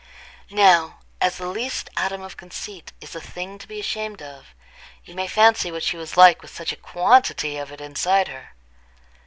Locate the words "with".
6.41-6.49